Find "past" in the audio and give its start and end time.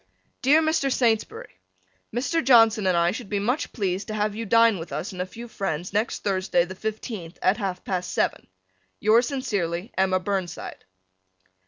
7.85-8.11